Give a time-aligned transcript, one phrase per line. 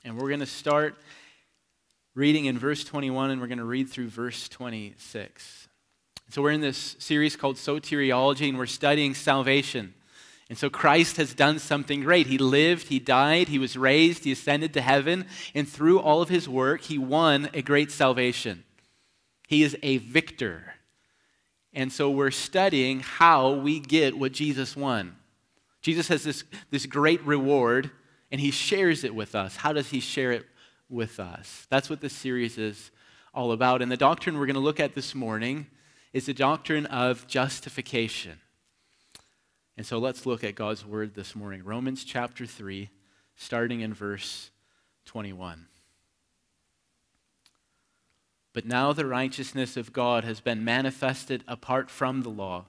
[0.04, 0.96] and we're going to start
[2.16, 5.68] reading in verse 21 and we're going to read through verse 26.
[6.30, 9.94] So, we're in this series called Soteriology, and we're studying salvation.
[10.48, 12.26] And so, Christ has done something great.
[12.26, 16.30] He lived, He died, He was raised, He ascended to heaven, and through all of
[16.30, 18.64] His work, He won a great salvation.
[19.46, 20.74] He is a victor.
[21.72, 25.14] And so, we're studying how we get what Jesus won.
[25.84, 27.90] Jesus has this, this great reward,
[28.32, 29.56] and he shares it with us.
[29.56, 30.46] How does he share it
[30.88, 31.66] with us?
[31.68, 32.90] That's what this series is
[33.34, 33.82] all about.
[33.82, 35.66] And the doctrine we're going to look at this morning
[36.14, 38.40] is the doctrine of justification.
[39.76, 41.62] And so let's look at God's word this morning.
[41.62, 42.88] Romans chapter 3,
[43.36, 44.50] starting in verse
[45.04, 45.66] 21.
[48.54, 52.68] But now the righteousness of God has been manifested apart from the law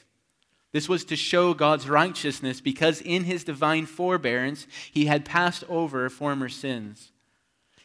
[0.71, 6.09] This was to show God's righteousness because in his divine forbearance he had passed over
[6.09, 7.11] former sins.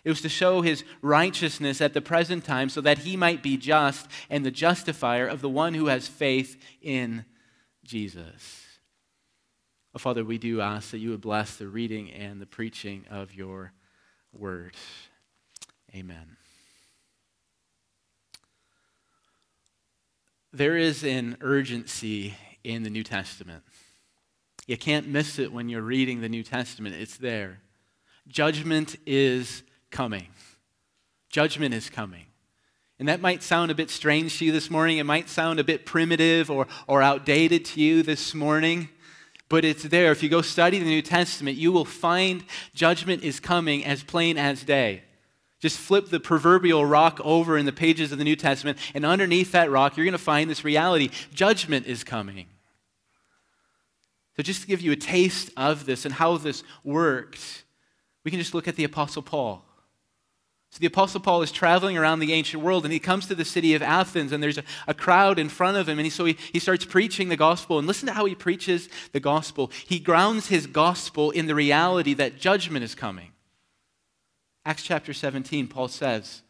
[0.05, 3.57] It was to show his righteousness at the present time so that he might be
[3.57, 7.25] just and the justifier of the one who has faith in
[7.83, 8.63] Jesus.
[9.97, 13.35] Oh, Father, we do ask that you would bless the reading and the preaching of
[13.35, 13.73] your
[14.33, 14.77] word.
[15.93, 16.37] Amen.
[20.53, 22.35] There is an urgency
[22.67, 23.63] in the New Testament.
[24.67, 27.61] You can't miss it when you're reading the New Testament, it's there.
[28.27, 30.27] Judgment is coming.
[31.31, 32.27] Judgment is coming.
[32.99, 34.99] And that might sound a bit strange to you this morning.
[34.99, 38.89] It might sound a bit primitive or, or outdated to you this morning,
[39.49, 40.11] but it's there.
[40.11, 42.43] If you go study the New Testament, you will find
[42.75, 45.05] judgment is coming as plain as day.
[45.61, 49.53] Just flip the proverbial rock over in the pages of the New Testament, and underneath
[49.53, 52.47] that rock, you're going to find this reality judgment is coming.
[54.37, 57.65] So, just to give you a taste of this and how this worked,
[58.23, 59.65] we can just look at the Apostle Paul.
[60.71, 63.47] So, the Apostle Paul is traveling around the ancient world and he comes to the
[63.47, 65.99] city of Athens, and there's a, a crowd in front of him.
[65.99, 67.79] And he, so he, he starts preaching the gospel.
[67.79, 69.71] And listen to how he preaches the gospel.
[69.87, 73.33] He grounds his gospel in the reality that judgment is coming.
[74.67, 76.43] Acts chapter 17, Paul says,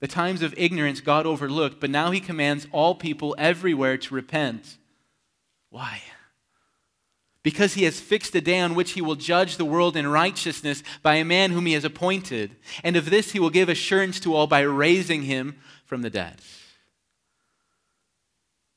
[0.00, 4.76] The times of ignorance God overlooked, but now he commands all people everywhere to repent.
[5.70, 6.02] Why?
[7.42, 10.82] Because he has fixed a day on which he will judge the world in righteousness
[11.02, 12.56] by a man whom he has appointed.
[12.84, 16.40] And of this he will give assurance to all by raising him from the dead.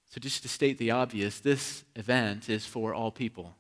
[0.10, 3.56] So, just to state the obvious, this event is for all people.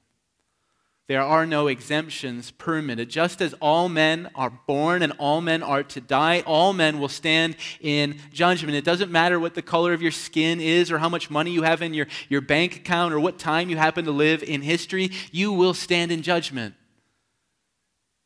[1.07, 3.09] There are no exemptions permitted.
[3.09, 7.09] Just as all men are born and all men are to die, all men will
[7.09, 8.75] stand in judgment.
[8.75, 11.61] It doesn't matter what the color of your skin is or how much money you
[11.61, 15.11] have in your, your bank account or what time you happen to live in history,
[15.31, 16.73] you will stand in judgment.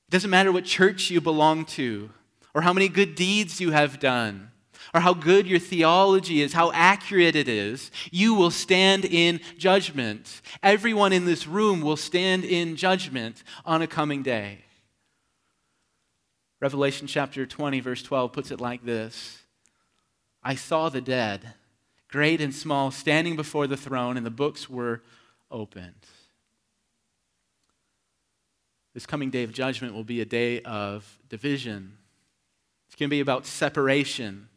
[0.07, 2.09] It doesn't matter what church you belong to
[2.53, 4.48] or how many good deeds you have done
[4.93, 10.41] or how good your theology is, how accurate it is, you will stand in judgment.
[10.63, 14.59] Everyone in this room will stand in judgment on a coming day.
[16.59, 19.43] Revelation chapter 20, verse 12 puts it like this
[20.43, 21.53] I saw the dead,
[22.09, 25.01] great and small, standing before the throne, and the books were
[25.51, 26.05] opened.
[28.93, 31.97] This coming day of judgment will be a day of division.
[32.87, 34.48] It's going to be about separation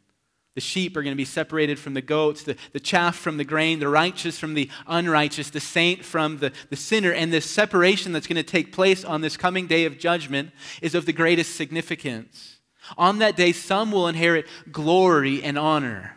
[0.55, 3.43] The sheep are going to be separated from the goats, the, the chaff from the
[3.43, 7.11] grain, the righteous from the unrighteous, the saint from the, the sinner.
[7.11, 10.51] And this separation that's going to take place on this coming day of judgment
[10.81, 12.59] is of the greatest significance.
[12.97, 16.15] On that day, some will inherit glory and honor.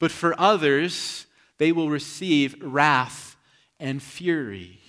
[0.00, 1.26] But for others,
[1.58, 3.36] they will receive wrath
[3.78, 4.80] and fury.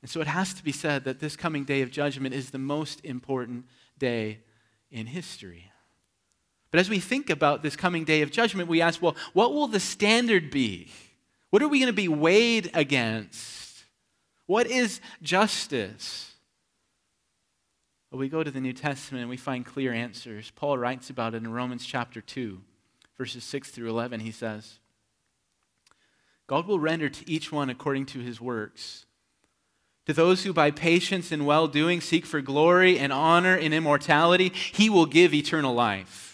[0.00, 2.58] And so it has to be said that this coming day of judgment is the
[2.58, 3.66] most important
[3.98, 4.40] day
[4.90, 5.70] in history.
[6.74, 9.68] But as we think about this coming day of judgment, we ask, well, what will
[9.68, 10.88] the standard be?
[11.50, 13.84] What are we going to be weighed against?
[14.46, 16.32] What is justice?
[18.10, 20.50] Well, we go to the New Testament and we find clear answers.
[20.56, 22.60] Paul writes about it in Romans chapter 2,
[23.16, 24.18] verses 6 through 11.
[24.18, 24.80] He says,
[26.48, 29.06] God will render to each one according to his works.
[30.06, 34.48] To those who by patience and well doing seek for glory and honor and immortality,
[34.72, 36.33] he will give eternal life.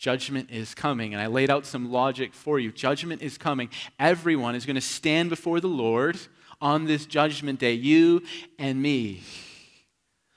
[0.00, 1.12] Judgment is coming.
[1.12, 2.72] And I laid out some logic for you.
[2.72, 3.68] Judgment is coming.
[3.98, 6.18] Everyone is going to stand before the Lord
[6.58, 8.22] on this judgment day, you
[8.58, 9.22] and me.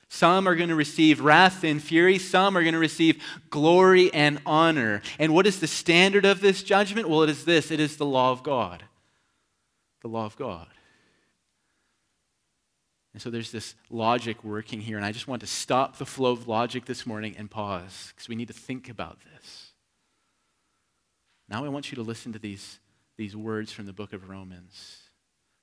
[0.09, 2.19] Some are going to receive wrath and fury.
[2.19, 5.01] Some are going to receive glory and honor.
[5.17, 7.07] And what is the standard of this judgment?
[7.07, 8.83] Well, it is this it is the law of God.
[10.01, 10.67] The law of God.
[13.13, 16.31] And so there's this logic working here, and I just want to stop the flow
[16.31, 19.71] of logic this morning and pause because we need to think about this.
[21.47, 22.79] Now I want you to listen to these,
[23.17, 24.97] these words from the book of Romans.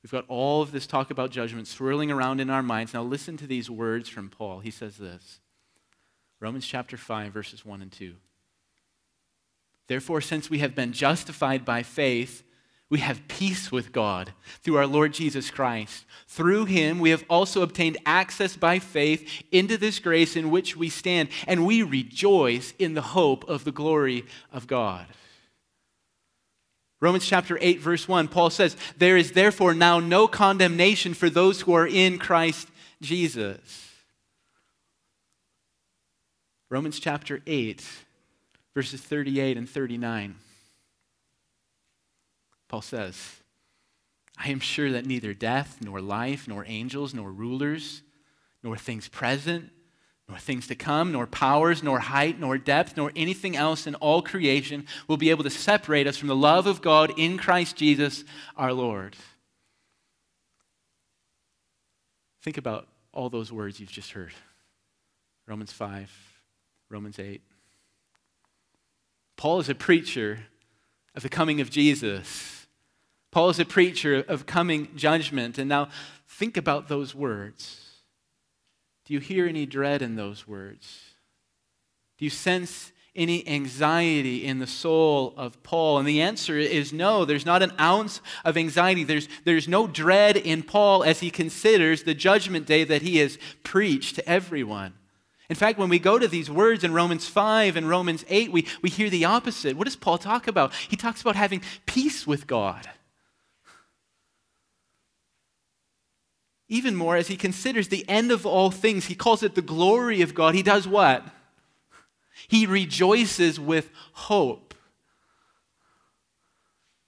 [0.03, 2.95] We've got all of this talk about judgment swirling around in our minds.
[2.95, 4.61] Now listen to these words from Paul.
[4.61, 5.41] He says this
[6.39, 8.15] Romans chapter 5, verses 1 and 2.
[9.89, 12.45] Therefore, since we have been justified by faith,
[12.91, 14.33] we have peace with God
[14.63, 16.05] through our Lord Jesus Christ.
[16.27, 20.89] Through him, we have also obtained access by faith into this grace in which we
[20.89, 25.07] stand, and we rejoice in the hope of the glory of God.
[27.01, 31.63] Romans chapter 8, verse 1, Paul says, There is therefore now no condemnation for those
[31.63, 32.69] who are in Christ
[33.01, 33.89] Jesus.
[36.69, 37.85] Romans chapter 8,
[38.75, 40.35] verses 38 and 39.
[42.71, 43.41] Paul says,
[44.39, 48.03] I am sure that neither death, nor life, nor angels, nor rulers,
[48.63, 49.71] nor things present,
[50.29, 54.23] nor things to come, nor powers, nor height, nor depth, nor anything else in all
[54.23, 58.23] creation will be able to separate us from the love of God in Christ Jesus
[58.57, 59.17] our Lord.
[62.41, 64.33] Think about all those words you've just heard
[65.49, 66.09] Romans 5,
[66.89, 67.43] Romans 8.
[69.37, 70.39] Paul is a preacher
[71.17, 72.60] of the coming of Jesus.
[73.31, 75.59] Paul is a preacher of coming judgment.
[75.59, 75.89] And now
[76.27, 77.87] think about those words.
[79.05, 81.01] Do you hear any dread in those words?
[82.19, 85.99] Do you sense any anxiety in the soul of Paul?
[85.99, 87.25] And the answer is no.
[87.25, 89.05] There's not an ounce of anxiety.
[89.05, 93.39] There's, there's no dread in Paul as he considers the judgment day that he has
[93.63, 94.95] preached to everyone.
[95.49, 98.67] In fact, when we go to these words in Romans 5 and Romans 8, we,
[98.83, 99.77] we hear the opposite.
[99.77, 100.73] What does Paul talk about?
[100.75, 102.89] He talks about having peace with God.
[106.71, 109.07] Even more as he considers the end of all things.
[109.07, 110.55] He calls it the glory of God.
[110.55, 111.27] He does what?
[112.49, 114.73] He rejoices with hope.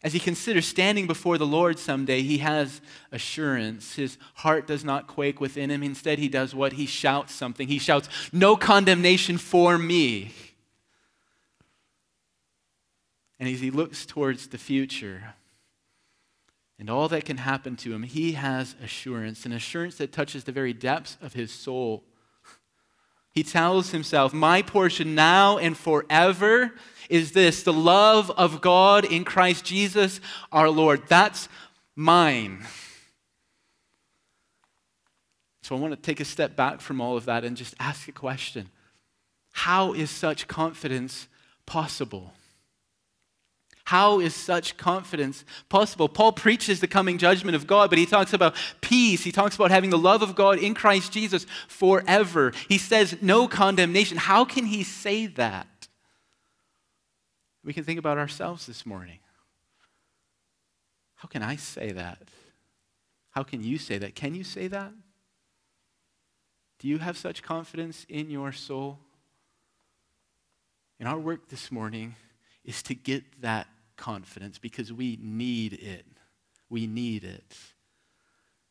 [0.03, 2.81] As he considers standing before the Lord someday, he has
[3.13, 3.95] assurance.
[3.95, 5.85] His heart does not quake within him.
[5.85, 6.73] Instead, he does what?
[6.73, 7.69] He shouts something.
[7.69, 10.33] He shouts, No condemnation for me.
[13.39, 15.35] And as he looks towards the future,
[16.83, 20.51] and all that can happen to him, he has assurance, an assurance that touches the
[20.51, 22.03] very depths of his soul.
[23.31, 26.73] He tells himself, My portion now and forever
[27.09, 30.21] is this the love of God in Christ Jesus
[30.51, 31.03] our Lord.
[31.07, 31.49] That's
[31.95, 32.67] mine.
[35.63, 38.09] So I want to take a step back from all of that and just ask
[38.09, 38.71] a question
[39.53, 41.29] How is such confidence
[41.65, 42.33] possible?
[43.93, 46.09] How is such confidence possible?
[46.09, 49.23] Paul preaches the coming judgment of God, but he talks about peace.
[49.23, 52.55] He talks about having the love of God in Christ Jesus forever.
[52.71, 54.17] He says no condemnation.
[54.17, 55.89] How can he say that?
[57.63, 59.19] We can think about ourselves this morning.
[61.17, 62.23] How can I say that?
[63.33, 64.15] How can you say that?
[64.15, 64.95] Can you say that?
[66.79, 69.01] Do you have such confidence in your soul?
[70.99, 72.15] And our work this morning
[72.65, 76.07] is to get that confidence because we need it.
[76.69, 77.57] We need it.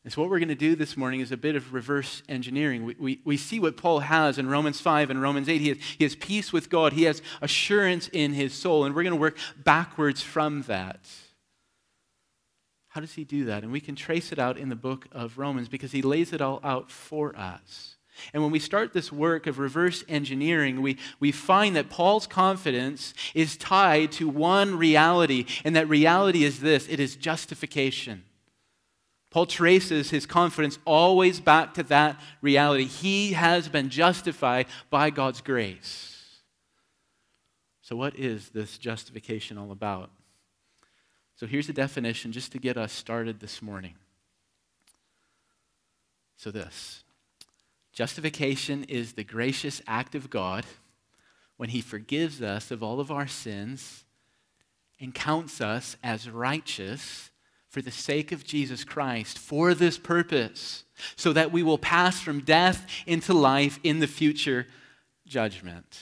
[0.04, 2.84] And so, what we're going to do this morning is a bit of reverse engineering.
[2.84, 5.60] We, we, we see what Paul has in Romans 5 and Romans 8.
[5.60, 9.04] He has, he has peace with God, he has assurance in his soul, and we're
[9.04, 11.08] going to work backwards from that.
[12.88, 13.62] How does he do that?
[13.62, 16.40] And we can trace it out in the book of Romans because he lays it
[16.40, 17.96] all out for us.
[18.32, 23.14] And when we start this work of reverse engineering, we, we find that Paul's confidence
[23.34, 28.24] is tied to one reality, and that reality is this it is justification.
[29.30, 32.84] Paul traces his confidence always back to that reality.
[32.84, 36.12] He has been justified by God's grace.
[37.80, 40.10] So, what is this justification all about?
[41.36, 43.94] So, here's a definition just to get us started this morning.
[46.36, 47.02] So, this
[47.92, 50.64] justification is the gracious act of God
[51.56, 54.04] when He forgives us of all of our sins
[55.00, 57.30] and counts us as righteous
[57.68, 60.84] for the sake of Jesus Christ for this purpose,
[61.16, 64.66] so that we will pass from death into life in the future
[65.26, 66.00] judgment.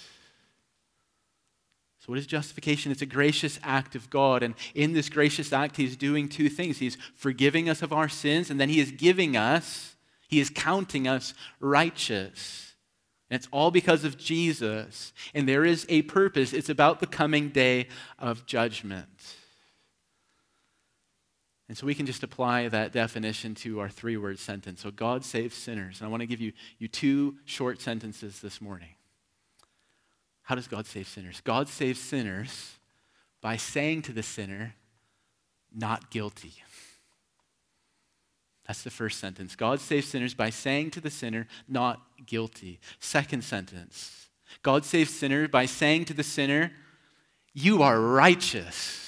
[2.01, 2.91] So, what is justification?
[2.91, 4.43] It's a gracious act of God.
[4.43, 8.51] And in this gracious act, He's doing two things He's forgiving us of our sins,
[8.51, 9.90] and then He is giving us,
[10.31, 12.75] He is counting us righteous.
[13.29, 15.13] And it's all because of Jesus.
[15.35, 16.53] And there is a purpose.
[16.53, 19.09] It's about the coming day of judgment.
[21.69, 24.81] And so we can just apply that definition to our three word sentence.
[24.83, 26.01] So God saves sinners.
[26.01, 28.91] And I want to give you, you two short sentences this morning.
[30.43, 31.41] How does God save sinners?
[31.43, 32.77] God saves sinners
[33.41, 34.75] by saying to the sinner,
[35.73, 36.55] not guilty.
[38.71, 39.57] That's the first sentence.
[39.57, 42.79] God saves sinners by saying to the sinner, not guilty.
[43.01, 44.29] Second sentence.
[44.63, 46.71] God saves sinners by saying to the sinner,
[47.53, 49.01] you are righteous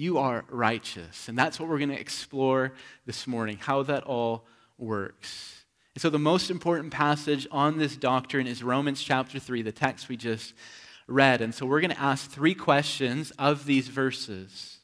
[0.00, 1.28] you are righteous.
[1.28, 2.72] And that's what we're going to explore
[3.04, 4.46] this morning, how that all
[4.78, 5.64] works.
[5.94, 10.08] And so, the most important passage on this doctrine is Romans chapter 3, the text
[10.08, 10.54] we just
[11.06, 11.42] read.
[11.42, 14.78] And so, we're going to ask three questions of these verses.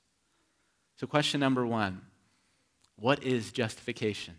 [0.96, 2.02] So, question number one
[2.98, 4.34] What is justification?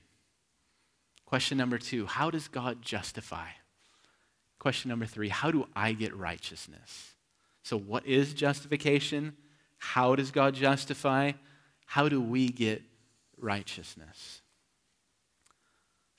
[1.26, 3.48] Question number two How does God justify?
[4.60, 7.14] Question number three How do I get righteousness?
[7.64, 9.36] So, what is justification?
[9.78, 11.34] How does God justify?
[11.86, 12.82] How do we get
[13.38, 14.42] righteousness?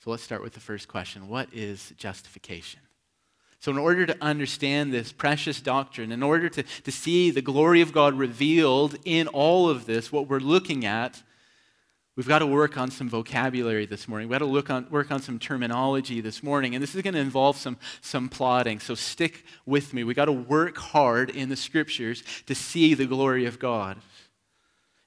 [0.03, 2.79] So let's start with the first question What is justification?
[3.59, 7.81] So, in order to understand this precious doctrine, in order to, to see the glory
[7.81, 11.21] of God revealed in all of this, what we're looking at
[12.19, 14.27] We've got to work on some vocabulary this morning.
[14.27, 16.75] We've got to look on, work on some terminology this morning.
[16.75, 18.81] And this is going to involve some, some plotting.
[18.81, 20.03] So stick with me.
[20.03, 23.99] We've got to work hard in the scriptures to see the glory of God.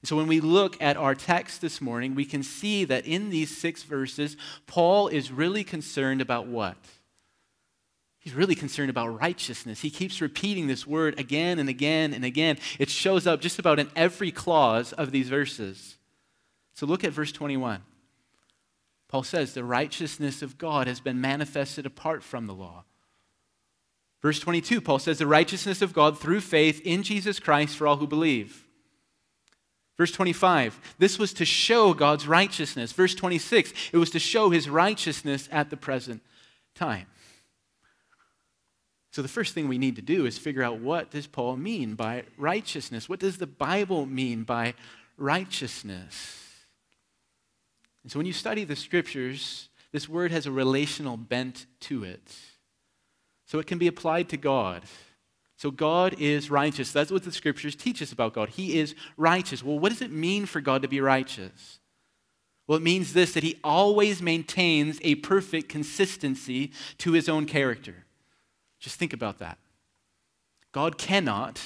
[0.04, 3.54] So when we look at our text this morning, we can see that in these
[3.54, 6.78] six verses, Paul is really concerned about what?
[8.20, 9.82] He's really concerned about righteousness.
[9.82, 12.56] He keeps repeating this word again and again and again.
[12.78, 15.98] It shows up just about in every clause of these verses.
[16.74, 17.82] So look at verse 21.
[19.08, 22.84] Paul says, The righteousness of God has been manifested apart from the law.
[24.22, 27.96] Verse 22, Paul says, The righteousness of God through faith in Jesus Christ for all
[27.96, 28.64] who believe.
[29.98, 32.92] Verse 25, this was to show God's righteousness.
[32.92, 36.22] Verse 26, it was to show his righteousness at the present
[36.74, 37.06] time.
[39.10, 41.94] So the first thing we need to do is figure out what does Paul mean
[41.94, 43.10] by righteousness?
[43.10, 44.72] What does the Bible mean by
[45.18, 46.41] righteousness?
[48.02, 52.34] And so when you study the scriptures, this word has a relational bent to it.
[53.46, 54.82] So it can be applied to God.
[55.56, 56.90] So God is righteous.
[56.90, 58.48] That's what the scriptures teach us about God.
[58.50, 59.62] He is righteous.
[59.62, 61.78] Well, what does it mean for God to be righteous?
[62.66, 68.06] Well, it means this that he always maintains a perfect consistency to his own character.
[68.80, 69.58] Just think about that.
[70.72, 71.60] God cannot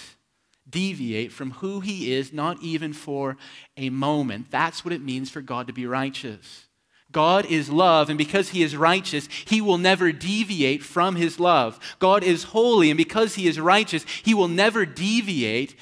[0.76, 3.38] deviate from who he is, not even for
[3.78, 4.50] a moment.
[4.50, 6.66] That's what it means for God to be righteous.
[7.11, 11.80] God is love, and because he is righteous, he will never deviate from his love.
[11.99, 15.76] God is holy, and because he is righteous, he will never deviate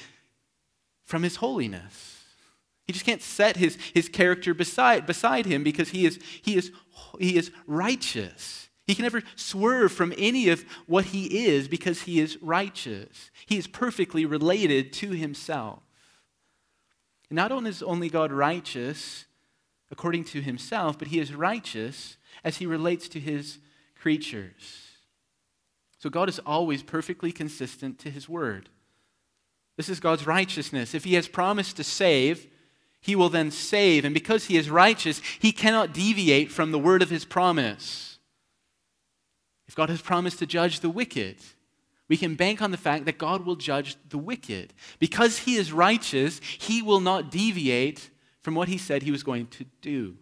[1.03, 2.23] from his holiness.
[2.87, 6.71] He just can't set his, his character beside, beside him because he is, he, is,
[7.19, 8.64] he is righteous.
[8.87, 13.31] He can never swerve from any of what he is because he is righteous.
[13.45, 15.79] He is perfectly related to himself.
[17.31, 19.25] Not only is only God righteous
[19.91, 23.59] according to himself, but he is righteous as he relates to his
[23.99, 24.91] creatures.
[25.97, 28.69] So God is always perfectly consistent to his word.
[29.77, 30.93] This is God's righteousness.
[30.93, 32.47] If he has promised to save,
[33.01, 34.05] he will then save.
[34.05, 38.14] And because he is righteous, he cannot deviate from the word of his promise.
[39.67, 41.37] If God has promised to judge the wicked,
[42.07, 44.73] we can bank on the fact that God will judge the wicked.
[44.99, 48.09] Because he is righteous, he will not deviate
[48.41, 50.17] from what he said he was going to do.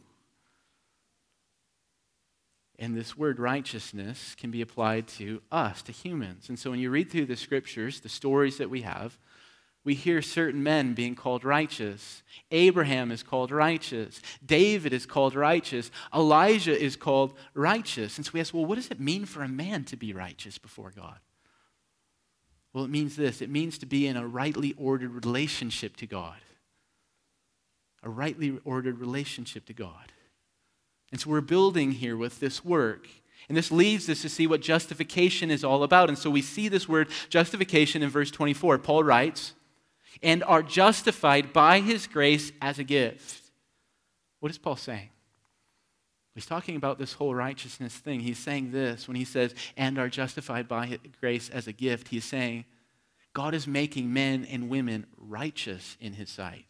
[2.79, 6.50] And this word righteousness can be applied to us, to humans.
[6.50, 9.17] And so when you read through the scriptures, the stories that we have,
[9.85, 12.23] we hear certain men being called righteous.
[12.51, 14.21] Abraham is called righteous.
[14.45, 15.91] David is called righteous.
[16.13, 18.17] Elijah is called righteous.
[18.17, 20.57] And so we ask, well, what does it mean for a man to be righteous
[20.57, 21.19] before God?
[22.73, 26.37] Well, it means this it means to be in a rightly ordered relationship to God.
[28.01, 30.11] A rightly ordered relationship to God.
[31.11, 33.07] And so we're building here with this work.
[33.47, 36.09] And this leads us to see what justification is all about.
[36.09, 38.77] And so we see this word justification in verse 24.
[38.79, 39.53] Paul writes,
[40.22, 43.41] and are justified by his grace as a gift.
[44.39, 45.10] What is Paul saying?
[46.36, 48.20] He's talking about this whole righteousness thing.
[48.20, 52.08] He's saying this when he says, and are justified by grace as a gift.
[52.08, 52.65] He's saying,
[53.34, 56.65] God is making men and women righteous in his sight.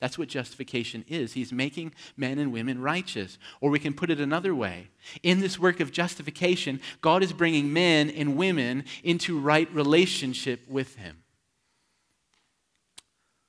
[0.00, 1.32] That's what justification is.
[1.32, 3.36] He's making men and women righteous.
[3.60, 4.88] Or we can put it another way.
[5.22, 10.94] In this work of justification, God is bringing men and women into right relationship with
[10.96, 11.24] him.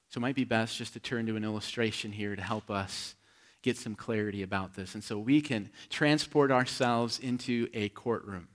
[0.10, 3.16] So it might be best just to turn to an illustration here to help us
[3.62, 4.96] get some clarity about this.
[4.96, 8.48] And so we can transport ourselves into a courtroom.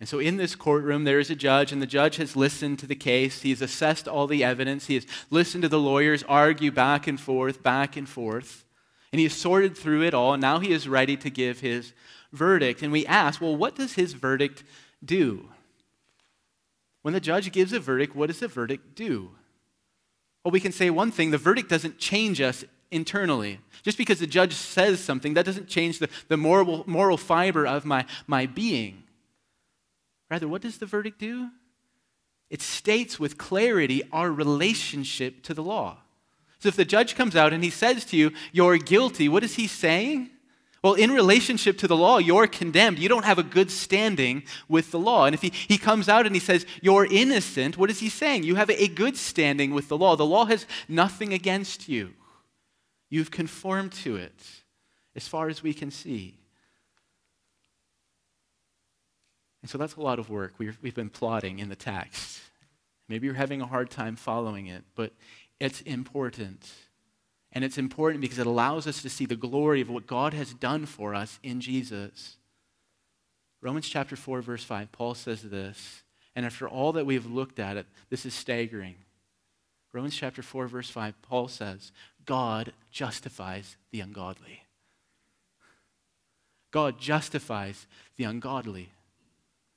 [0.00, 2.86] And so in this courtroom, there is a judge, and the judge has listened to
[2.86, 3.42] the case.
[3.42, 4.86] He has assessed all the evidence.
[4.86, 8.64] He has listened to the lawyers argue back and forth, back and forth.
[9.12, 11.92] And he has sorted through it all, and now he is ready to give his
[12.32, 12.82] verdict.
[12.82, 14.64] And we ask, well, what does his verdict
[15.04, 15.48] do?
[17.02, 19.30] When the judge gives a verdict, what does the verdict do?
[20.44, 23.60] Well, we can say one thing the verdict doesn't change us internally.
[23.82, 27.84] Just because the judge says something, that doesn't change the, the moral, moral fiber of
[27.84, 29.02] my, my being.
[30.30, 31.48] Rather, what does the verdict do?
[32.50, 35.98] It states with clarity our relationship to the law.
[36.58, 39.56] So if the judge comes out and he says to you, You're guilty, what is
[39.56, 40.30] he saying?
[40.84, 42.98] Well, in relationship to the law, you're condemned.
[42.98, 45.24] You don't have a good standing with the law.
[45.24, 48.42] And if he, he comes out and he says, You're innocent, what is he saying?
[48.42, 50.14] You have a good standing with the law.
[50.14, 52.12] The law has nothing against you.
[53.08, 54.38] You've conformed to it
[55.16, 56.36] as far as we can see.
[59.62, 62.42] And so that's a lot of work we've, we've been plotting in the text.
[63.08, 65.14] Maybe you're having a hard time following it, but
[65.58, 66.70] it's important.
[67.54, 70.52] And it's important because it allows us to see the glory of what God has
[70.52, 72.36] done for us in Jesus.
[73.62, 76.02] Romans chapter 4, verse 5, Paul says this,
[76.36, 78.96] and after all that we've looked at it, this is staggering.
[79.92, 81.92] Romans chapter 4, verse 5, Paul says,
[82.26, 84.62] God justifies the ungodly.
[86.72, 87.86] God justifies
[88.16, 88.90] the ungodly.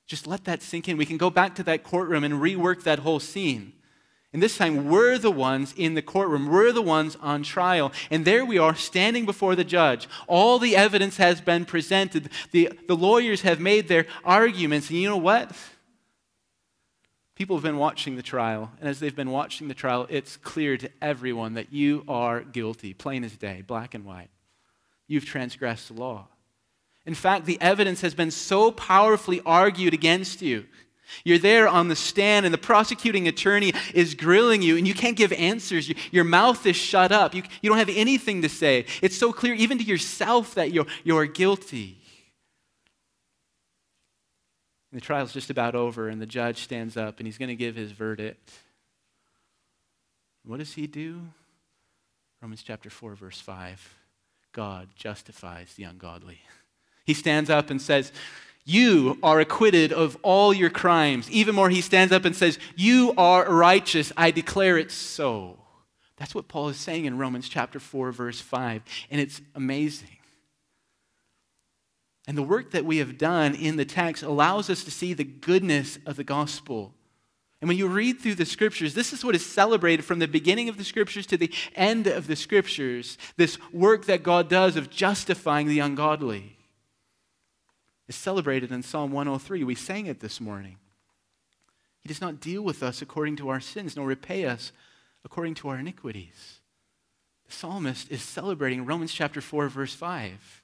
[0.08, 0.96] Just let that sink in.
[0.96, 3.72] We can go back to that courtroom and rework that whole scene.
[4.32, 6.48] And this time, we're the ones in the courtroom.
[6.48, 7.92] We're the ones on trial.
[8.10, 10.06] And there we are, standing before the judge.
[10.26, 12.28] All the evidence has been presented.
[12.50, 14.90] The, the lawyers have made their arguments.
[14.90, 15.56] And you know what?
[17.36, 18.70] People have been watching the trial.
[18.80, 22.92] And as they've been watching the trial, it's clear to everyone that you are guilty,
[22.92, 24.28] plain as day, black and white.
[25.06, 26.26] You've transgressed the law.
[27.06, 30.66] In fact, the evidence has been so powerfully argued against you
[31.24, 35.16] you're there on the stand, and the prosecuting attorney is grilling you, and you can't
[35.16, 35.90] give answers.
[36.12, 37.34] Your mouth is shut up.
[37.34, 38.86] You, you don't have anything to say.
[39.02, 41.98] It's so clear, even to yourself, that you're, you're guilty.
[44.90, 47.56] And the trial's just about over, and the judge stands up, and he's going to
[47.56, 48.50] give his verdict.
[50.44, 51.20] What does he do?
[52.40, 53.94] Romans chapter 4, verse 5.
[54.52, 56.40] God justifies the ungodly.
[57.04, 58.12] He stands up and says,
[58.68, 61.30] you are acquitted of all your crimes.
[61.30, 64.12] Even more, he stands up and says, You are righteous.
[64.14, 65.58] I declare it so.
[66.18, 68.82] That's what Paul is saying in Romans chapter 4, verse 5.
[69.10, 70.18] And it's amazing.
[72.26, 75.24] And the work that we have done in the text allows us to see the
[75.24, 76.92] goodness of the gospel.
[77.62, 80.68] And when you read through the scriptures, this is what is celebrated from the beginning
[80.68, 84.90] of the scriptures to the end of the scriptures this work that God does of
[84.90, 86.57] justifying the ungodly.
[88.08, 89.62] Is celebrated in Psalm 103.
[89.64, 90.78] We sang it this morning.
[92.00, 94.72] He does not deal with us according to our sins, nor repay us
[95.24, 96.60] according to our iniquities.
[97.46, 100.62] The psalmist is celebrating Romans chapter 4, verse 5.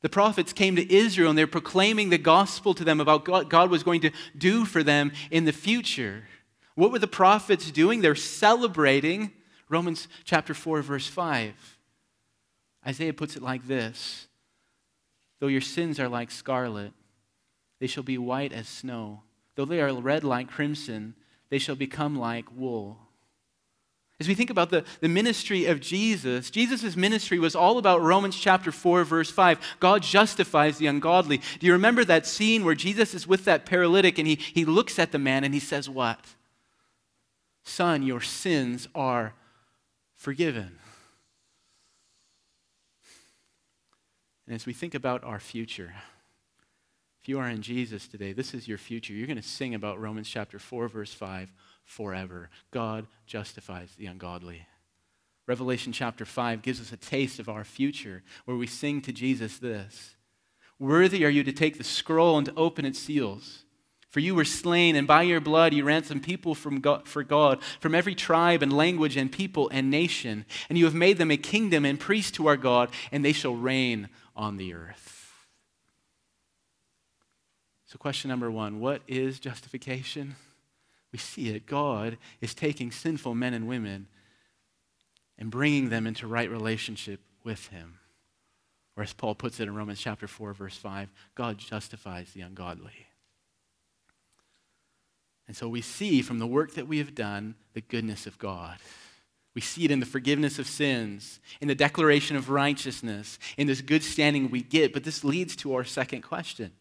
[0.00, 3.70] The prophets came to Israel and they're proclaiming the gospel to them about what God
[3.70, 6.24] was going to do for them in the future.
[6.74, 8.00] What were the prophets doing?
[8.00, 9.32] They're celebrating
[9.68, 11.78] Romans chapter 4, verse 5.
[12.86, 14.27] Isaiah puts it like this
[15.40, 16.92] Though your sins are like scarlet,
[17.80, 19.22] they shall be white as snow.
[19.54, 21.14] Though they are red like crimson,
[21.50, 22.98] they shall become like wool.
[24.20, 28.36] As we think about the, the ministry of Jesus, Jesus' ministry was all about Romans
[28.36, 29.60] chapter 4, verse 5.
[29.78, 31.40] God justifies the ungodly.
[31.60, 34.98] Do you remember that scene where Jesus is with that paralytic and he, he looks
[34.98, 36.18] at the man and he says, What?
[37.62, 39.34] Son, your sins are
[40.16, 40.78] forgiven.
[44.48, 45.92] And as we think about our future,
[47.20, 49.12] if you are in Jesus today, this is your future.
[49.12, 51.52] You're going to sing about Romans chapter 4, verse 5
[51.84, 52.48] forever.
[52.70, 54.66] God justifies the ungodly.
[55.46, 59.58] Revelation chapter 5 gives us a taste of our future where we sing to Jesus
[59.58, 60.14] this
[60.78, 63.64] Worthy are you to take the scroll and to open its seals.
[64.08, 67.62] For you were slain, and by your blood you ransomed people from God, for God,
[67.78, 70.46] from every tribe and language and people and nation.
[70.70, 73.54] And you have made them a kingdom and priests to our God, and they shall
[73.54, 74.08] reign
[74.38, 75.34] on the earth.
[77.84, 80.36] So, question number one what is justification?
[81.12, 81.66] We see it.
[81.66, 84.06] God is taking sinful men and women
[85.38, 87.98] and bringing them into right relationship with Him.
[88.96, 93.06] Or as Paul puts it in Romans chapter 4, verse 5, God justifies the ungodly.
[95.46, 98.76] And so we see from the work that we have done the goodness of God.
[99.54, 103.80] We see it in the forgiveness of sins, in the declaration of righteousness, in this
[103.80, 104.92] good standing we get.
[104.92, 106.72] But this leads to our second question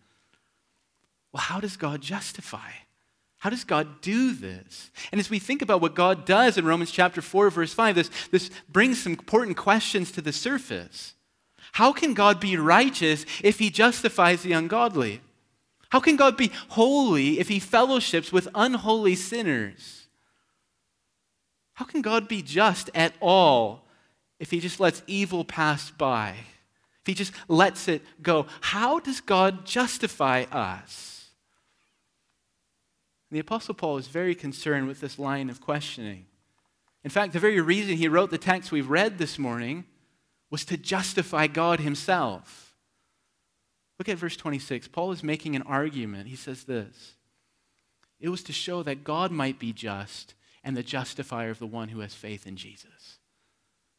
[1.32, 2.70] Well, how does God justify?
[3.40, 4.90] How does God do this?
[5.12, 8.10] And as we think about what God does in Romans chapter 4, verse 5, this,
[8.32, 11.14] this brings some important questions to the surface.
[11.74, 15.22] How can God be righteous if he justifies the ungodly?
[15.90, 20.07] How can God be holy if he fellowships with unholy sinners?
[21.78, 23.86] How can God be just at all
[24.40, 26.30] if he just lets evil pass by?
[27.02, 28.48] If he just lets it go?
[28.62, 31.14] How does God justify us?
[33.30, 36.26] the Apostle Paul is very concerned with this line of questioning.
[37.04, 39.86] In fact, the very reason he wrote the text we've read this morning
[40.50, 42.74] was to justify God himself.
[44.00, 44.88] Look at verse 26.
[44.88, 46.28] Paul is making an argument.
[46.30, 47.18] He says this
[48.20, 50.34] It was to show that God might be just
[50.68, 53.20] and the justifier of the one who has faith in Jesus.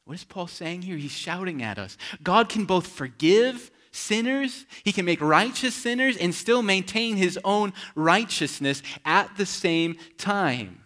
[0.04, 0.98] What is Paul saying here?
[0.98, 1.96] He's shouting at us.
[2.22, 7.72] God can both forgive sinners, he can make righteous sinners and still maintain his own
[7.94, 10.85] righteousness at the same time.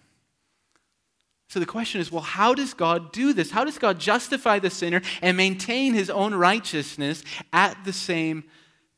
[1.48, 3.50] So the question is well, how does God do this?
[3.50, 8.44] How does God justify the sinner and maintain his own righteousness at the same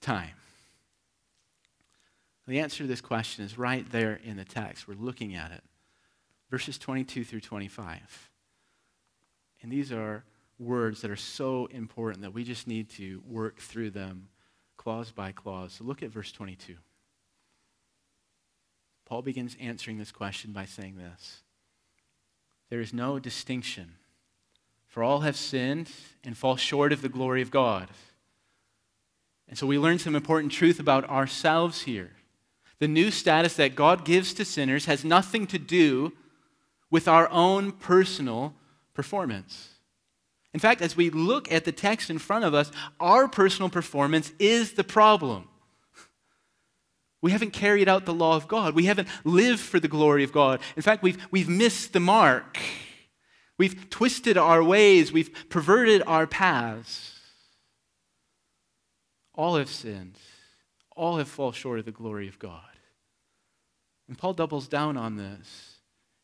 [0.02, 0.34] time?
[2.46, 4.86] The answer to this question is right there in the text.
[4.86, 5.64] We're looking at it.
[6.54, 8.30] Verses 22 through 25.
[9.60, 10.22] And these are
[10.60, 14.28] words that are so important that we just need to work through them
[14.76, 15.72] clause by clause.
[15.72, 16.76] So look at verse 22.
[19.04, 21.42] Paul begins answering this question by saying this
[22.70, 23.96] There is no distinction,
[24.86, 25.90] for all have sinned
[26.22, 27.88] and fall short of the glory of God.
[29.48, 32.12] And so we learn some important truth about ourselves here.
[32.78, 36.12] The new status that God gives to sinners has nothing to do
[36.94, 38.54] with our own personal
[38.94, 39.70] performance.
[40.52, 44.30] In fact, as we look at the text in front of us, our personal performance
[44.38, 45.48] is the problem.
[47.20, 48.76] We haven't carried out the law of God.
[48.76, 50.60] We haven't lived for the glory of God.
[50.76, 52.60] In fact, we've, we've missed the mark.
[53.58, 55.10] We've twisted our ways.
[55.10, 57.18] We've perverted our paths.
[59.34, 60.16] All have sinned.
[60.94, 62.62] All have fallen short of the glory of God.
[64.06, 65.73] And Paul doubles down on this.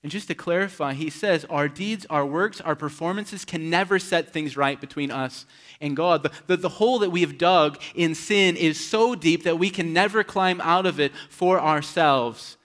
[0.02, 4.32] And just to clarify, he says our deeds, our works, our performances can never set
[4.32, 5.44] things right between us
[5.78, 6.22] and God.
[6.22, 9.68] The, the, the, hole that we have dug in sin is so deep that we
[9.68, 12.56] can never climb out of it for ourselves.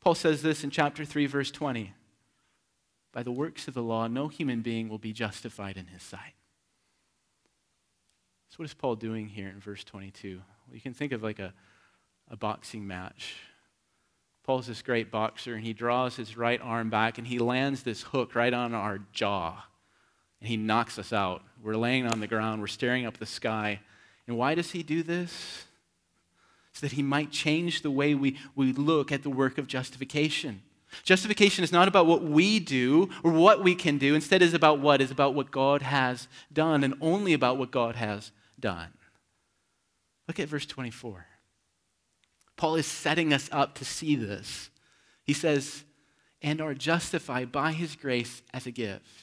[0.00, 1.92] Paul says this in chapter 3, verse 20
[3.12, 6.34] By the works of the law, no human being will be justified in his sight.
[8.48, 10.36] So, what is Paul doing here in verse 22?
[10.36, 11.52] Well, you can think of like a,
[12.30, 13.34] a boxing match
[14.44, 18.02] Paul's this great boxer, and he draws his right arm back and he lands this
[18.02, 19.64] hook right on our jaw.
[20.40, 21.42] And he knocks us out.
[21.62, 23.80] We're laying on the ground, we're staring up the sky.
[24.26, 25.66] And why does he do this?
[26.72, 30.62] so that he might change the way we, we look at the work of justification.
[31.04, 34.14] Justification is not about what we do or what we can do.
[34.14, 35.00] Instead, is about what?
[35.00, 38.88] Is about what God has done and only about what God has done.
[40.28, 41.26] Look at verse 24.
[42.56, 44.70] Paul is setting us up to see this.
[45.24, 45.84] He says,
[46.42, 49.22] and are justified by his grace as a gift.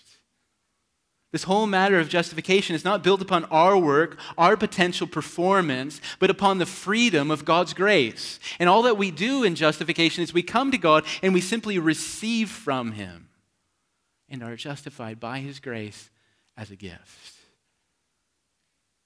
[1.32, 6.32] This whole matter of justification is not built upon our work, our potential performance, but
[6.32, 8.40] upon the freedom of God's grace.
[8.58, 11.78] And all that we do in justification is we come to God and we simply
[11.78, 13.30] receive from Him
[14.28, 16.10] and are justified by His grace
[16.58, 17.39] as a gift.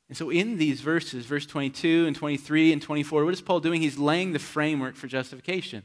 [0.10, 3.82] And so, in these verses, verse 22 and 23 and 24, what is Paul doing?
[3.82, 5.84] He's laying the framework for justification.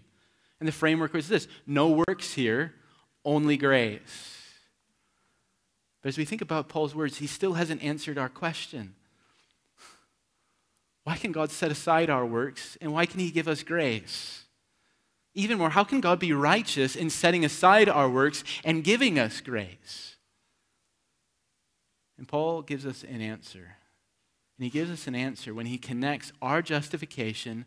[0.61, 2.75] And the framework was this no works here,
[3.25, 4.35] only grace.
[6.03, 8.95] But as we think about Paul's words, he still hasn't answered our question.
[11.05, 14.45] Why can God set aside our works and why can he give us grace?
[15.35, 19.41] Even more, how can God be righteous in setting aside our works and giving us
[19.41, 20.17] grace?
[22.19, 23.78] And Paul gives us an answer.
[24.59, 27.65] And he gives us an answer when he connects our justification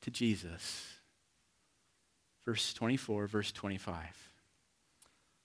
[0.00, 0.94] to Jesus.
[2.44, 4.30] Verse 24, verse 25.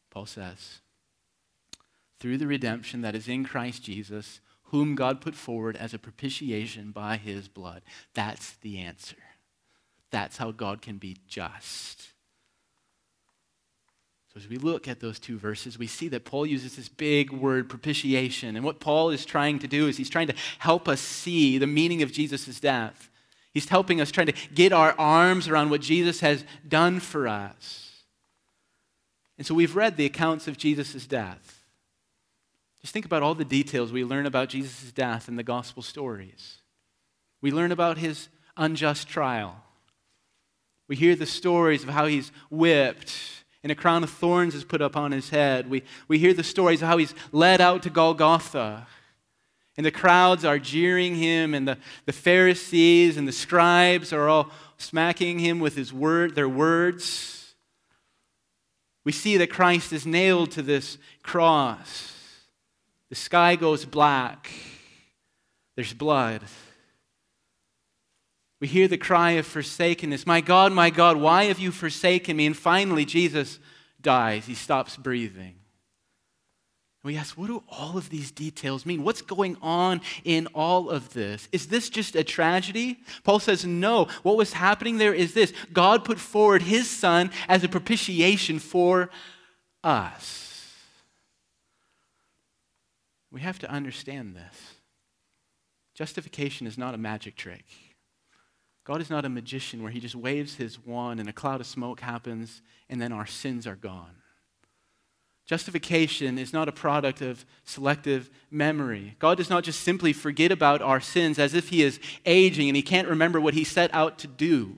[0.10, 0.80] Paul says,
[2.20, 6.92] through the redemption that is in Christ Jesus, whom God put forward as a propitiation
[6.92, 7.82] by his blood.
[8.14, 9.18] That's the answer.
[10.12, 12.11] That's how God can be just.
[14.34, 17.34] So, as we look at those two verses, we see that Paul uses this big
[17.34, 18.56] word, propitiation.
[18.56, 21.68] And what Paul is trying to do is he's trying to help us see the
[21.68, 23.10] meaning of Jesus' death.
[23.54, 28.04] He's helping us, trying to get our arms around what Jesus has done for us.
[29.38, 31.66] And so, we've read the accounts of Jesus' death.
[32.80, 36.60] Just think about all the details we learn about Jesus' death in the gospel stories.
[37.42, 39.62] We learn about his unjust trial.
[40.88, 44.82] We hear the stories of how he's whipped and a crown of thorns is put
[44.82, 45.70] up on his head.
[45.70, 48.88] We, we hear the stories of how he's led out to Golgotha.
[49.78, 54.52] And the crowds are jeering him, and the, the Pharisees and the scribes are all
[54.78, 57.54] smacking him with his word, their words.
[59.04, 62.14] We see that Christ is nailed to this cross.
[63.10, 64.52] The sky goes black.
[65.76, 66.42] There's blood.
[68.62, 72.46] We hear the cry of forsakenness My God, my God, why have you forsaken me?
[72.46, 73.60] And finally, Jesus
[74.00, 74.46] dies.
[74.46, 75.56] He stops breathing.
[77.04, 79.04] We ask, what do all of these details mean?
[79.04, 81.50] What's going on in all of this?
[81.52, 83.00] Is this just a tragedy?
[83.24, 84.06] Paul says, no.
[84.22, 89.10] What was happening there is this God put forward his son as a propitiation for
[89.84, 90.72] us.
[93.32, 94.76] We have to understand this.
[95.96, 97.66] Justification is not a magic trick.
[98.84, 101.68] God is not a magician where he just waves his wand and a cloud of
[101.68, 104.16] smoke happens and then our sins are gone.
[105.46, 109.16] Justification is not a product of selective memory.
[109.20, 112.76] God does not just simply forget about our sins as if he is aging and
[112.76, 114.78] he can't remember what he set out to do.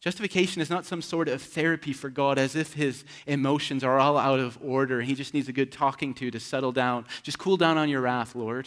[0.00, 4.18] Justification is not some sort of therapy for God as if his emotions are all
[4.18, 7.04] out of order and he just needs a good talking to to settle down.
[7.22, 8.66] Just cool down on your wrath, Lord.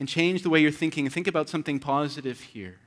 [0.00, 1.08] And change the way you're thinking.
[1.08, 2.78] Think about something positive here.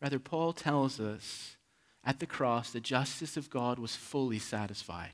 [0.00, 1.56] Rather, Paul tells us
[2.04, 5.12] at the cross the justice of God was fully satisfied.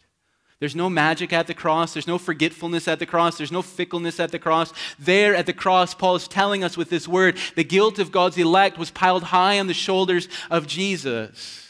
[0.58, 1.92] There's no magic at the cross.
[1.92, 3.36] There's no forgetfulness at the cross.
[3.36, 4.72] There's no fickleness at the cross.
[4.98, 8.38] There at the cross, Paul is telling us with this word the guilt of God's
[8.38, 11.62] elect was piled high on the shoulders of Jesus.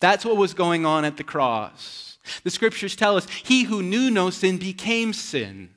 [0.00, 2.18] That's what was going on at the cross.
[2.42, 5.73] The scriptures tell us he who knew no sin became sin.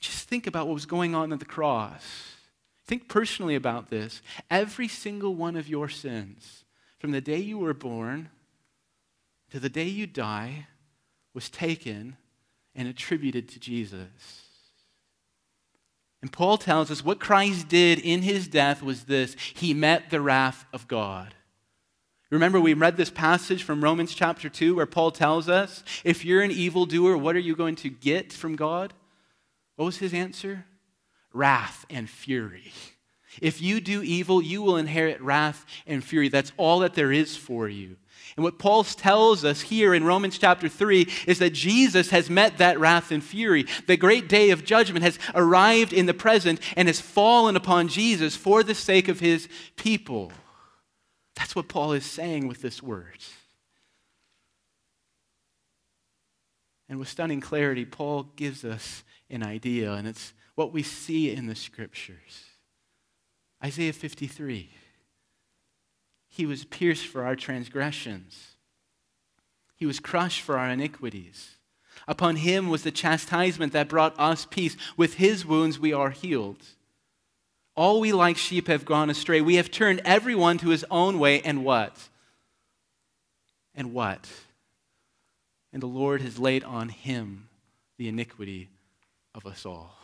[0.00, 2.34] Just think about what was going on at the cross.
[2.86, 4.22] Think personally about this.
[4.50, 6.64] Every single one of your sins,
[6.98, 8.30] from the day you were born
[9.50, 10.66] to the day you die
[11.34, 12.16] was taken
[12.74, 14.48] and attributed to Jesus.
[16.20, 20.20] And Paul tells us what Christ did in his death was this he met the
[20.20, 21.34] wrath of God.
[22.30, 26.42] Remember, we read this passage from Romans chapter 2 where Paul tells us if you're
[26.42, 28.92] an evildoer, what are you going to get from God?
[29.78, 30.64] What was his answer?
[31.32, 32.72] Wrath and fury.
[33.40, 36.28] If you do evil, you will inherit wrath and fury.
[36.28, 37.94] That's all that there is for you.
[38.36, 42.58] And what Paul tells us here in Romans chapter 3 is that Jesus has met
[42.58, 43.66] that wrath and fury.
[43.86, 48.34] The great day of judgment has arrived in the present and has fallen upon Jesus
[48.34, 50.32] for the sake of his people.
[51.36, 53.18] That's what Paul is saying with this word.
[56.88, 61.46] And with stunning clarity, Paul gives us an idea, and it's what we see in
[61.46, 62.44] the scriptures.
[63.64, 64.70] Isaiah 53.
[66.28, 68.56] He was pierced for our transgressions,
[69.76, 71.54] he was crushed for our iniquities.
[72.06, 74.76] Upon him was the chastisement that brought us peace.
[74.96, 76.64] With his wounds we are healed.
[77.74, 79.40] All we like sheep have gone astray.
[79.40, 82.08] We have turned everyone to his own way, and what?
[83.74, 84.28] And what?
[85.72, 87.48] And the Lord has laid on him
[87.98, 88.68] the iniquity
[89.38, 89.96] of us all.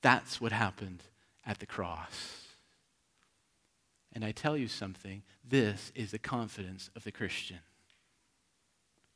[0.00, 1.02] That's what happened
[1.44, 2.44] at the cross.
[4.12, 7.58] And I tell you something this is the confidence of the Christian.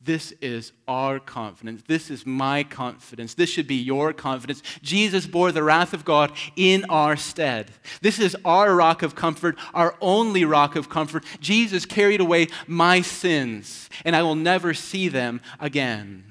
[0.02, 1.82] This is our confidence.
[1.86, 3.34] This is my confidence.
[3.34, 4.62] This should be your confidence.
[4.82, 7.70] Jesus bore the wrath of God in our stead.
[8.00, 11.24] This is our rock of comfort, our only rock of comfort.
[11.38, 16.29] Jesus carried away my sins, and I will never see them again.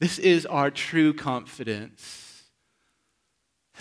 [0.00, 2.42] This is our true confidence.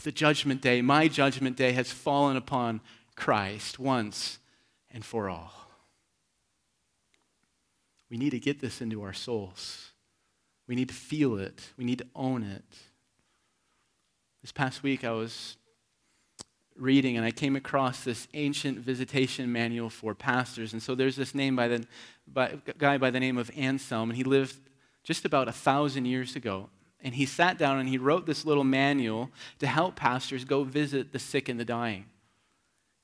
[0.04, 2.82] The judgment day, my judgment day, has fallen upon
[3.16, 4.40] Christ once
[4.92, 5.54] and for all.
[8.10, 9.92] We need to get this into our souls.
[10.68, 11.72] We need to feel it.
[11.78, 12.66] We need to own it.
[14.42, 15.56] This past week, I was
[16.76, 20.74] reading and I came across this ancient visitation manual for pastors.
[20.74, 21.86] And so there's this name by the
[22.28, 24.58] by, guy by the name of Anselm, and he lived
[25.04, 26.70] just about a thousand years ago.
[27.02, 31.12] And he sat down and he wrote this little manual to help pastors go visit
[31.12, 32.06] the sick and the dying.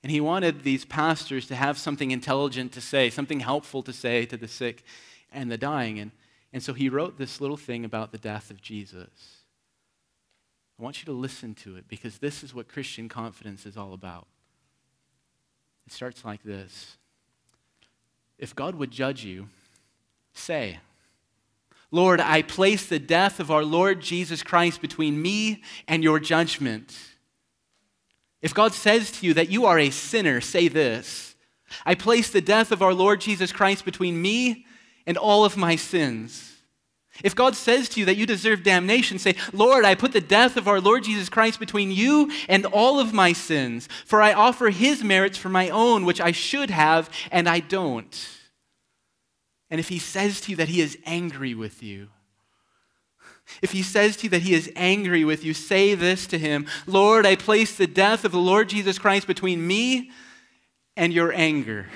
[0.02, 4.26] And he wanted these pastors to have something intelligent to say, something helpful to say
[4.28, 4.84] to the sick
[5.32, 6.00] and the dying.
[6.00, 6.12] And,
[6.54, 9.44] and so he wrote this little thing about the death of Jesus.
[10.80, 13.94] I want you to listen to it because this is what Christian confidence is all
[13.94, 14.28] about.
[15.86, 16.98] It starts like this
[18.38, 19.50] If God would judge you,
[20.34, 20.80] say,
[21.91, 26.97] Lord, I place the death of our Lord Jesus Christ between me and your judgment.
[28.41, 31.36] If God says to you that you are a sinner, say this
[31.86, 34.65] I place the death of our Lord Jesus Christ between me
[35.06, 36.45] and all of my sins.
[37.23, 40.56] If God says to you that you deserve damnation, say, Lord, I put the death
[40.56, 44.69] of our Lord Jesus Christ between you and all of my sins, for I offer
[44.69, 48.38] his merits for my own, which I should have, and I don't.
[49.69, 52.10] And if he says to you that he is angry with you,
[53.62, 56.65] if he says to you that he is angry with you, say this to him
[56.86, 60.12] Lord, I place the death of the Lord Jesus Christ between me
[60.95, 61.88] and your anger.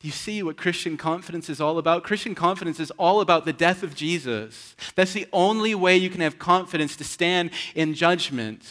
[0.00, 2.02] Do you see what Christian confidence is all about?
[2.02, 4.74] Christian confidence is all about the death of Jesus.
[4.96, 8.64] That's the only way you can have confidence to stand in judgment,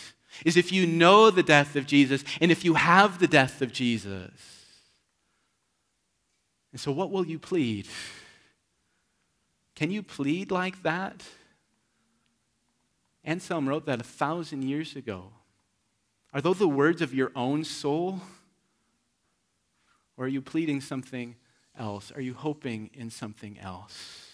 [0.46, 3.72] is if you know the death of Jesus and if you have the death of
[3.72, 4.51] Jesus.
[6.72, 7.88] And so, what will you plead?
[9.76, 11.24] Can you plead like that?
[13.24, 15.32] Anselm wrote that a thousand years ago.
[16.34, 18.22] Are those the words of your own soul?
[20.18, 21.36] Or are you pleading something
[21.78, 22.12] else?
[22.16, 24.28] Are you hoping in something else?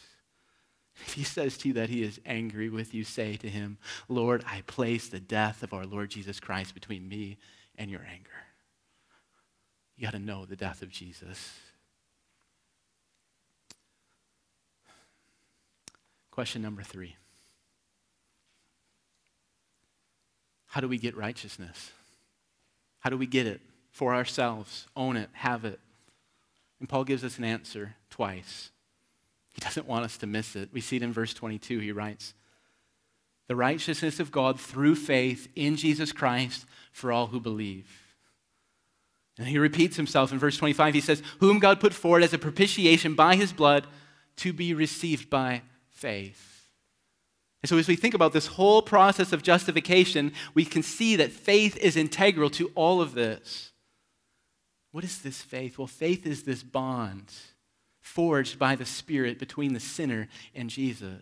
[1.06, 3.78] If he says to you that he is angry with you, say to him,
[4.10, 7.38] Lord, I place the death of our Lord Jesus Christ between me
[7.78, 8.30] and your anger.
[9.95, 11.52] You got to know the death of Jesus.
[16.38, 17.15] Question number three
[20.67, 21.89] How do we get righteousness?
[23.00, 24.86] How do we get it for ourselves?
[24.95, 25.80] Own it, have it.
[26.80, 28.69] And Paul gives us an answer twice.
[29.56, 30.69] He doesn't want us to miss it.
[30.71, 31.80] We see it in verse 22.
[31.80, 32.36] He writes,
[33.47, 37.89] The righteousness of God through faith in Jesus Christ for all who believe.
[39.39, 40.93] And he repeats himself in verse 25.
[40.93, 43.88] He says, Whom God put forward as a propitiation by his blood
[44.36, 45.63] to be received by
[45.98, 46.70] faith.
[47.64, 51.32] And so, as we think about this whole process of justification, we can see that
[51.32, 53.72] faith is integral to all of this.
[54.92, 55.78] What is this faith?
[55.78, 57.34] Well, faith is this bond
[58.00, 61.22] forged by the Spirit between the sinner and Jesus.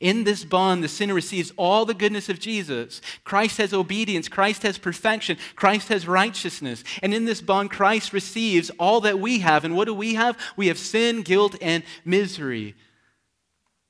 [0.00, 3.00] In this bond, the sinner receives all the goodness of Jesus.
[3.22, 4.28] Christ has obedience.
[4.28, 5.38] Christ has perfection.
[5.54, 6.82] Christ has righteousness.
[7.02, 9.64] And in this bond, Christ receives all that we have.
[9.64, 10.36] And what do we have?
[10.56, 12.74] We have sin, guilt, and misery.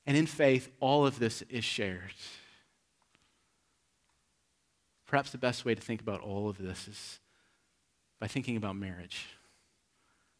[0.07, 2.13] And in faith, all of this is shared.
[5.05, 7.19] Perhaps the best way to think about all of this is
[8.19, 9.25] by thinking about marriage.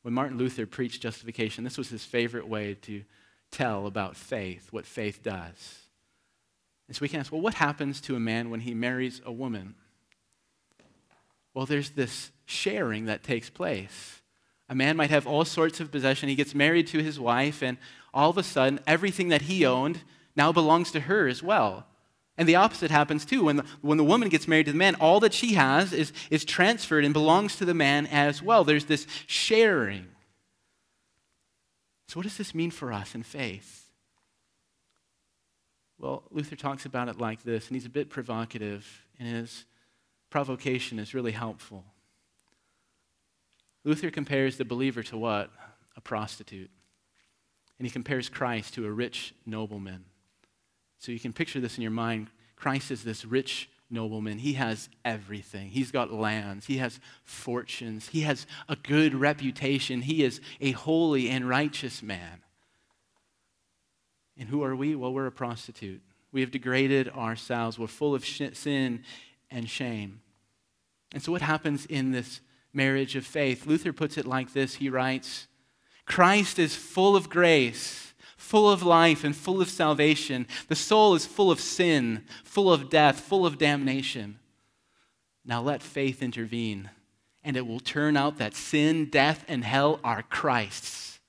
[0.02, 3.04] When Martin Luther preached justification, this was his favorite way to
[3.52, 5.82] tell about faith, what faith does.
[6.88, 9.32] And so we can ask, well, what happens to a man when he marries a
[9.32, 9.76] woman?
[11.54, 14.22] Well, there's this sharing that takes place.
[14.70, 16.30] A man might have all sorts of possession.
[16.30, 17.78] He gets married to his wife, and
[18.18, 20.02] all of a sudden, everything that he owned
[20.36, 21.86] now belongs to her as well.
[22.36, 23.44] And the opposite happens too.
[23.44, 26.12] When the, when the woman gets married to the man, all that she has is,
[26.32, 28.64] is transferred and belongs to the man as well.
[28.64, 30.08] There's this sharing.
[32.08, 33.88] So, what does this mean for us in faith?
[36.00, 39.66] Well, Luther talks about it like this, and he's a bit provocative, and his
[40.32, 41.84] provocation is really helpful.
[43.84, 45.52] Luther compares the believer to what?
[45.96, 46.72] A prostitute.
[47.80, 50.06] And he compares Christ to a rich nobleman.
[51.00, 52.30] So you can picture this in your mind.
[52.56, 54.40] Christ is this rich nobleman.
[54.40, 55.70] He has everything.
[55.70, 60.02] He's got lands, he has fortunes, he has a good reputation.
[60.02, 62.42] He is a holy and righteous man.
[64.38, 64.96] And who are we?
[64.96, 66.02] Well, we're a prostitute.
[66.32, 67.80] We have degraded ourselves.
[67.80, 69.04] We're full of sin
[69.50, 70.22] and shame.
[71.12, 72.42] And so, what happens in this
[72.74, 73.66] marriage of faith?
[73.66, 75.48] Luther puts it like this He writes,
[76.08, 78.08] Christ is full of grace
[78.48, 80.48] full of life and full of salvation.
[80.70, 84.40] The soul is full of sin, full of death, full of damnation.
[85.44, 86.90] Now let faith intervene,
[87.44, 91.20] and it will turn out that sin, death, and hell are Christ's.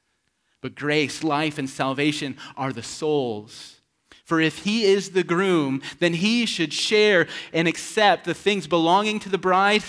[0.60, 3.80] But grace, life, and salvation are the soul's.
[4.24, 9.18] For if he is the groom, then he should share and accept the things belonging
[9.20, 9.82] to the bride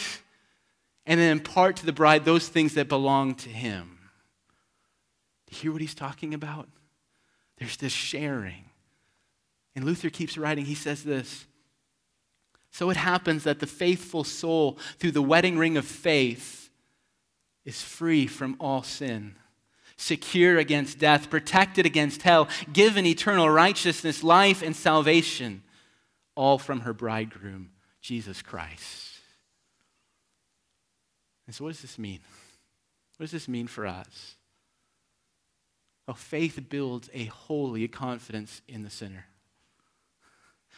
[1.06, 3.99] and then impart to the bride those things that belong to him.
[5.50, 6.70] You hear what he's talking about?
[7.58, 8.66] There's this sharing.
[9.76, 11.46] And Luther keeps writing, he says this
[12.72, 16.70] So it happens that the faithful soul, through the wedding ring of faith,
[17.66, 19.36] is free from all sin,
[19.98, 25.64] secure against death, protected against hell, given eternal righteousness, life, and salvation,
[26.36, 27.72] all from her bridegroom,
[28.02, 29.18] Jesus Christ.
[31.48, 32.20] And so, what does this mean?
[33.18, 34.36] What does this mean for us?
[36.10, 39.28] Well, faith builds a holy confidence in the sinner.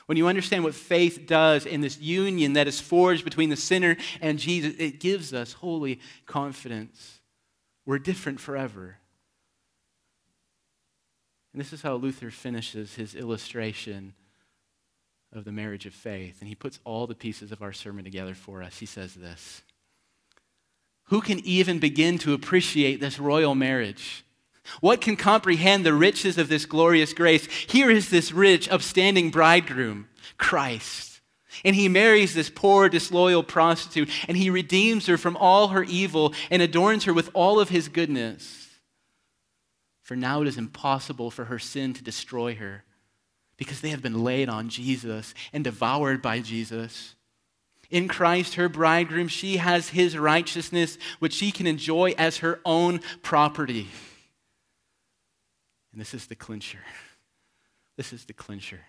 [0.05, 3.95] When you understand what faith does in this union that is forged between the sinner
[4.19, 7.21] and Jesus, it gives us holy confidence.
[7.85, 8.97] We're different forever.
[11.53, 14.13] And this is how Luther finishes his illustration
[15.31, 16.41] of the marriage of faith.
[16.41, 18.79] And he puts all the pieces of our sermon together for us.
[18.79, 19.61] He says this
[21.03, 24.25] Who can even begin to appreciate this royal marriage?
[24.79, 27.45] What can comprehend the riches of this glorious grace?
[27.45, 30.07] Here is this rich, upstanding bridegroom,
[30.37, 31.21] Christ.
[31.65, 36.33] And he marries this poor, disloyal prostitute, and he redeems her from all her evil
[36.49, 38.69] and adorns her with all of his goodness.
[40.01, 42.83] For now it is impossible for her sin to destroy her
[43.57, 47.15] because they have been laid on Jesus and devoured by Jesus.
[47.89, 53.01] In Christ, her bridegroom, she has his righteousness, which she can enjoy as her own
[53.21, 53.87] property.
[55.91, 56.79] And this is the clincher.
[57.97, 58.79] This is the clincher.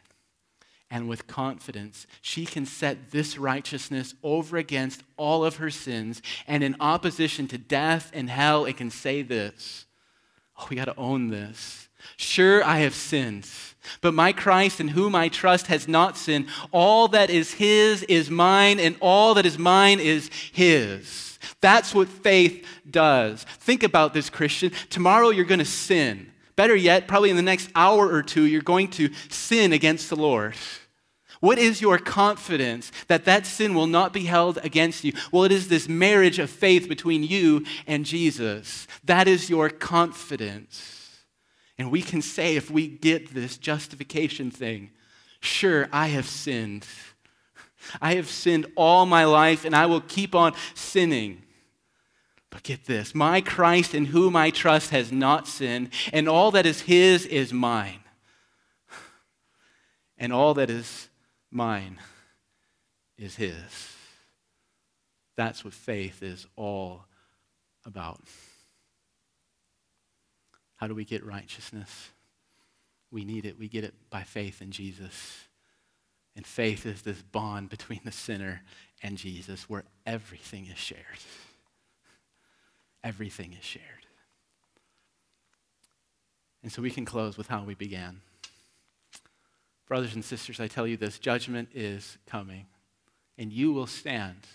[0.88, 6.22] And with confidence, she can set this righteousness over against all of her sins.
[6.46, 9.86] And in opposition to death and hell, it can say this
[10.56, 11.88] Oh, we got to own this.
[12.16, 13.48] Sure, I have sinned,
[14.00, 16.46] but my Christ in whom I trust has not sinned.
[16.72, 21.38] All that is his is mine, and all that is mine is his.
[21.60, 23.44] That's what faith does.
[23.44, 24.72] Think about this, Christian.
[24.90, 26.31] Tomorrow you're going to sin.
[26.56, 30.16] Better yet, probably in the next hour or two, you're going to sin against the
[30.16, 30.54] Lord.
[31.40, 35.12] What is your confidence that that sin will not be held against you?
[35.32, 38.86] Well, it is this marriage of faith between you and Jesus.
[39.02, 41.24] That is your confidence.
[41.78, 44.90] And we can say, if we get this justification thing,
[45.40, 46.86] sure, I have sinned.
[48.00, 51.42] I have sinned all my life, and I will keep on sinning.
[52.52, 56.66] But get this my Christ in whom I trust has not sinned, and all that
[56.66, 58.00] is his is mine.
[60.18, 61.08] And all that is
[61.50, 61.98] mine
[63.18, 63.96] is his.
[65.34, 67.06] That's what faith is all
[67.86, 68.20] about.
[70.76, 72.10] How do we get righteousness?
[73.10, 73.58] We need it.
[73.58, 75.48] We get it by faith in Jesus.
[76.36, 78.62] And faith is this bond between the sinner
[79.02, 81.18] and Jesus where everything is shared
[83.04, 83.84] everything is shared.
[86.62, 88.20] And so we can close with how we began.
[89.88, 92.66] Brothers and sisters, I tell you this judgment is coming,
[93.36, 94.46] and you will stand.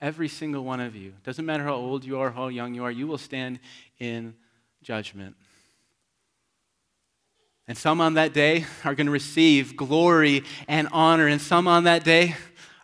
[0.00, 1.14] Every single one of you.
[1.24, 3.58] Doesn't matter how old you are, how young you are, you will stand
[3.98, 4.34] in
[4.82, 5.34] judgment.
[7.66, 11.84] And some on that day are going to receive glory and honor, and some on
[11.84, 12.36] that day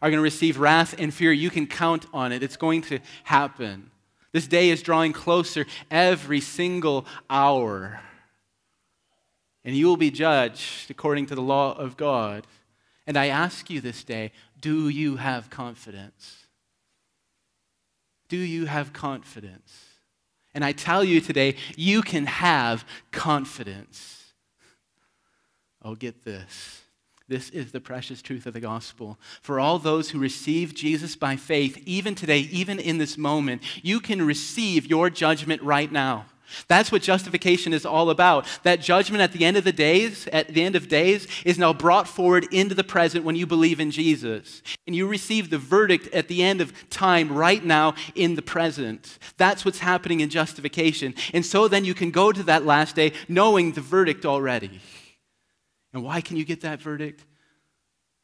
[0.03, 1.33] are going to receive wrath and fear.
[1.33, 3.91] You can count on it, it's going to happen.
[4.35, 8.01] This day is drawing closer every single hour.
[9.65, 12.45] And you will be judged according to the law of God.
[13.07, 16.47] And I ask you this day do you have confidence?
[18.29, 19.85] Do you have confidence?
[20.53, 24.33] And I tell you today, you can have confidence.
[25.81, 26.84] Oh, get this.
[27.35, 29.19] This is the precious truth of the gospel.
[29.43, 33.99] For all those who receive Jesus by faith, even today, even in this moment, you
[33.99, 36.27] can receive your judgment right now.
[36.69, 38.47] That's what justification is all about.
[38.63, 41.73] That judgment at the end of the days, at the end of days, is now
[41.73, 44.63] brought forward into the present when you believe in Jesus.
[44.87, 49.19] And you receive the verdict at the end of time right now in the present.
[49.39, 51.17] That's what's happening in justification.
[51.33, 54.81] And so then you can go to that last day knowing the verdict already.
[55.95, 57.25] And why can you get that verdict?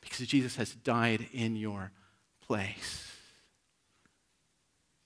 [0.01, 1.93] Because Jesus has died in your
[2.45, 3.07] place.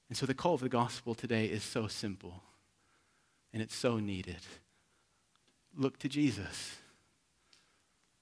[0.08, 2.42] And so the call of the gospel today is so simple
[3.52, 4.40] and it's so needed.
[5.76, 6.76] Look to Jesus.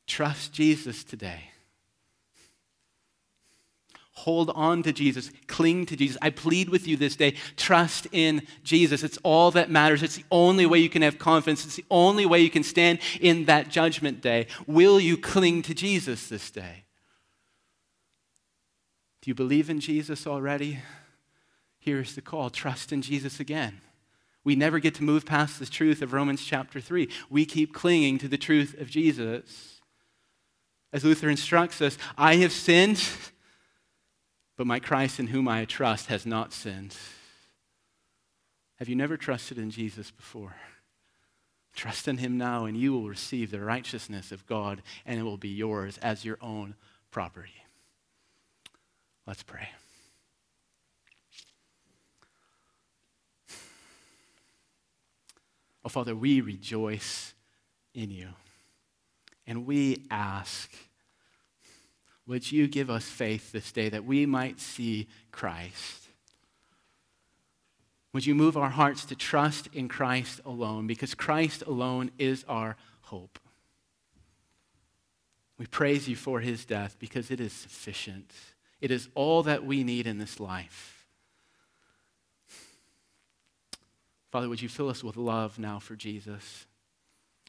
[0.09, 1.52] Trust Jesus today.
[4.15, 5.31] Hold on to Jesus.
[5.47, 6.19] Cling to Jesus.
[6.21, 9.03] I plead with you this day trust in Jesus.
[9.03, 10.03] It's all that matters.
[10.03, 11.65] It's the only way you can have confidence.
[11.65, 14.49] It's the only way you can stand in that judgment day.
[14.67, 16.85] Will you cling to Jesus this day?
[19.23, 20.81] Do you believe in Jesus already?
[21.79, 23.81] Here's the call trust in Jesus again.
[24.45, 27.09] We never get to move past the truth of Romans chapter 3.
[27.31, 29.81] We keep clinging to the truth of Jesus.
[30.93, 33.03] As Luther instructs us, I have sinned,
[34.57, 36.97] but my Christ in whom I trust has not sinned.
[38.77, 40.57] Have you never trusted in Jesus before?
[41.75, 45.39] Trust in him now, and you will receive the righteousness of God, and it will
[45.39, 46.75] be yours as your own
[47.11, 47.53] property.
[49.27, 49.69] Let's pray.
[55.85, 57.35] Oh, Father, we rejoice
[57.95, 58.29] in you.
[59.47, 60.73] And we ask,
[62.27, 66.03] would you give us faith this day that we might see Christ?
[68.13, 72.77] Would you move our hearts to trust in Christ alone because Christ alone is our
[73.03, 73.39] hope?
[75.59, 78.33] We praise you for his death because it is sufficient.
[78.81, 81.07] It is all that we need in this life.
[84.31, 86.67] Father, would you fill us with love now for Jesus?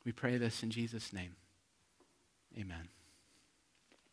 [0.06, 1.36] We pray this in Jesus' name.
[2.58, 2.90] Amen.